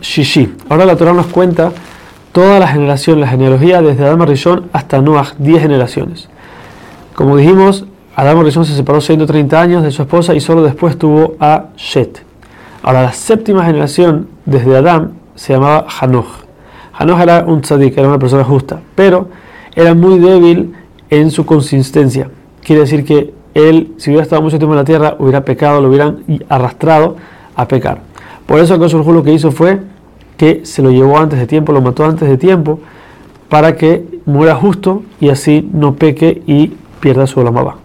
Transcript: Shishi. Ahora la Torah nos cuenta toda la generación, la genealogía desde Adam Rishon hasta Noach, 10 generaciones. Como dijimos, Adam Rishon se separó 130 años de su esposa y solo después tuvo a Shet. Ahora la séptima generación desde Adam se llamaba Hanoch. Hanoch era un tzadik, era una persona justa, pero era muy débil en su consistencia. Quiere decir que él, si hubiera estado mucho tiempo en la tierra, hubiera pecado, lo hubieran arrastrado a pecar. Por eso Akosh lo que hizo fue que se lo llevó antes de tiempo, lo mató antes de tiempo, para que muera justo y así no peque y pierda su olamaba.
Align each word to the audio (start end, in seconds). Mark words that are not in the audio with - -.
Shishi. 0.00 0.54
Ahora 0.68 0.84
la 0.84 0.96
Torah 0.96 1.12
nos 1.12 1.26
cuenta 1.26 1.72
toda 2.32 2.58
la 2.58 2.68
generación, 2.68 3.20
la 3.20 3.28
genealogía 3.28 3.82
desde 3.82 4.04
Adam 4.04 4.22
Rishon 4.22 4.68
hasta 4.72 5.00
Noach, 5.00 5.34
10 5.38 5.62
generaciones. 5.62 6.28
Como 7.14 7.36
dijimos, 7.36 7.86
Adam 8.14 8.42
Rishon 8.42 8.64
se 8.64 8.74
separó 8.74 9.00
130 9.00 9.60
años 9.60 9.82
de 9.82 9.90
su 9.90 10.02
esposa 10.02 10.34
y 10.34 10.40
solo 10.40 10.62
después 10.62 10.98
tuvo 10.98 11.36
a 11.40 11.66
Shet. 11.76 12.22
Ahora 12.82 13.02
la 13.02 13.12
séptima 13.12 13.64
generación 13.64 14.28
desde 14.44 14.76
Adam 14.76 15.12
se 15.34 15.52
llamaba 15.52 15.86
Hanoch. 16.00 16.44
Hanoch 16.92 17.20
era 17.20 17.44
un 17.46 17.60
tzadik, 17.60 17.96
era 17.96 18.08
una 18.08 18.18
persona 18.18 18.44
justa, 18.44 18.80
pero 18.94 19.28
era 19.74 19.94
muy 19.94 20.18
débil 20.18 20.74
en 21.10 21.30
su 21.30 21.46
consistencia. 21.46 22.30
Quiere 22.62 22.82
decir 22.82 23.04
que 23.04 23.32
él, 23.54 23.94
si 23.98 24.10
hubiera 24.10 24.24
estado 24.24 24.42
mucho 24.42 24.58
tiempo 24.58 24.74
en 24.74 24.78
la 24.78 24.84
tierra, 24.84 25.16
hubiera 25.18 25.44
pecado, 25.44 25.80
lo 25.80 25.88
hubieran 25.88 26.24
arrastrado 26.48 27.16
a 27.56 27.66
pecar. 27.66 28.07
Por 28.48 28.60
eso 28.60 28.72
Akosh 28.72 28.94
lo 28.94 29.22
que 29.22 29.34
hizo 29.34 29.52
fue 29.52 29.78
que 30.38 30.64
se 30.64 30.80
lo 30.80 30.90
llevó 30.90 31.18
antes 31.18 31.38
de 31.38 31.46
tiempo, 31.46 31.70
lo 31.70 31.82
mató 31.82 32.06
antes 32.06 32.26
de 32.26 32.38
tiempo, 32.38 32.80
para 33.50 33.76
que 33.76 34.06
muera 34.24 34.54
justo 34.54 35.02
y 35.20 35.28
así 35.28 35.68
no 35.70 35.96
peque 35.96 36.42
y 36.46 36.72
pierda 36.98 37.26
su 37.26 37.40
olamaba. 37.40 37.76